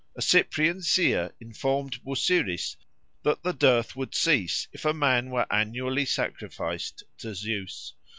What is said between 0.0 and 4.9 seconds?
A Cyprian seer informed Busiris that the dearth would cease if